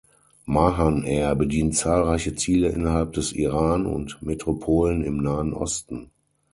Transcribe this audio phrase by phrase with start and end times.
[0.47, 6.09] Mahan Air bedient zahlreiche Ziele innerhalb des Iran und Metropolen im Nahen Osten.